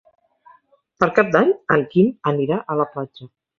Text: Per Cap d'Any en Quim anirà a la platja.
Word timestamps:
Per 1.03 1.09
Cap 1.19 1.29
d'Any 1.35 1.53
en 1.77 1.85
Quim 1.93 2.11
anirà 2.35 2.61
a 2.75 2.81
la 2.83 2.91
platja. 2.97 3.33